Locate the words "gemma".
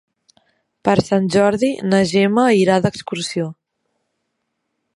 2.13-2.45